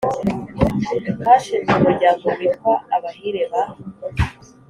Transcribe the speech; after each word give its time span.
Hashinzwe 1.25 1.71
Umuryango 1.79 2.25
witwa 2.37 2.73
Abahire 2.95 3.43
ba 3.51 3.61